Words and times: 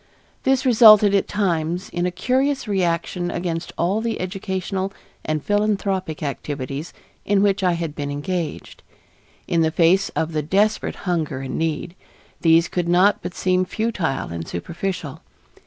This 0.41 0.65
resulted 0.65 1.13
at 1.13 1.27
times 1.27 1.87
in 1.89 2.07
a 2.07 2.09
curious 2.09 2.67
reaction 2.67 3.29
against 3.29 3.71
all 3.77 4.01
the 4.01 4.19
educational 4.19 4.91
and 5.23 5.45
philanthropic 5.45 6.23
activities 6.23 6.91
in 7.23 7.43
which 7.43 7.61
I 7.61 7.73
had 7.73 7.93
been 7.93 8.09
engaged. 8.09 8.81
In 9.47 9.61
the 9.61 9.69
face 9.69 10.09
of 10.15 10.31
the 10.33 10.41
desperate 10.41 10.95
hunger 11.05 11.41
and 11.41 11.55
need, 11.55 11.93
these 12.41 12.67
could 12.67 12.89
not 12.89 13.21
but 13.21 13.35
seem 13.35 13.63
futile 13.63 14.29
and 14.33 14.47
superficial. 14.47 15.21